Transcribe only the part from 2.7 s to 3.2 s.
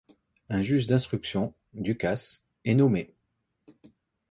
nommé.